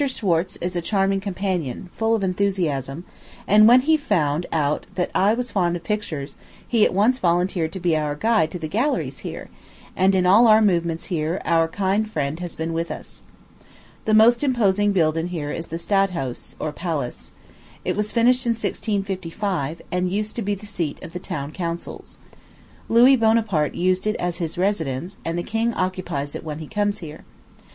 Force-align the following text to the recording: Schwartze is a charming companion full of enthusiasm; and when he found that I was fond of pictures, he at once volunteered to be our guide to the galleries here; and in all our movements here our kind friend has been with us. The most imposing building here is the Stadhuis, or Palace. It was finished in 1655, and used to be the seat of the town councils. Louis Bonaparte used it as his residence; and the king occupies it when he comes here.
Schwartze 0.07 0.57
is 0.61 0.75
a 0.75 0.81
charming 0.81 1.19
companion 1.19 1.87
full 1.93 2.15
of 2.15 2.23
enthusiasm; 2.23 3.03
and 3.45 3.67
when 3.67 3.81
he 3.81 3.95
found 3.95 4.47
that 4.51 5.11
I 5.13 5.35
was 5.35 5.51
fond 5.51 5.75
of 5.75 5.83
pictures, 5.83 6.37
he 6.67 6.83
at 6.83 6.91
once 6.95 7.19
volunteered 7.19 7.71
to 7.73 7.79
be 7.79 7.95
our 7.95 8.15
guide 8.15 8.49
to 8.49 8.57
the 8.57 8.67
galleries 8.67 9.19
here; 9.19 9.51
and 9.95 10.15
in 10.15 10.25
all 10.25 10.47
our 10.47 10.59
movements 10.59 11.05
here 11.13 11.39
our 11.45 11.67
kind 11.67 12.09
friend 12.09 12.39
has 12.39 12.55
been 12.55 12.73
with 12.73 12.89
us. 12.89 13.21
The 14.05 14.15
most 14.15 14.43
imposing 14.43 14.91
building 14.91 15.27
here 15.27 15.51
is 15.51 15.67
the 15.67 15.77
Stadhuis, 15.77 16.55
or 16.59 16.71
Palace. 16.71 17.31
It 17.85 17.95
was 17.95 18.11
finished 18.11 18.47
in 18.47 18.53
1655, 18.53 19.83
and 19.91 20.11
used 20.11 20.35
to 20.35 20.41
be 20.41 20.55
the 20.55 20.65
seat 20.65 20.97
of 21.03 21.13
the 21.13 21.19
town 21.19 21.51
councils. 21.51 22.17
Louis 22.89 23.17
Bonaparte 23.17 23.75
used 23.75 24.07
it 24.07 24.15
as 24.15 24.39
his 24.39 24.57
residence; 24.57 25.17
and 25.23 25.37
the 25.37 25.43
king 25.43 25.75
occupies 25.75 26.33
it 26.33 26.43
when 26.43 26.57
he 26.57 26.65
comes 26.65 26.97
here. 27.05 27.23